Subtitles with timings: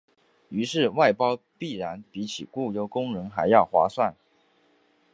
[0.49, 4.15] 于是外包必然比起雇用工人还要划算。